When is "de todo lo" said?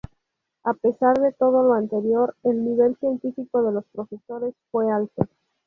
1.19-1.75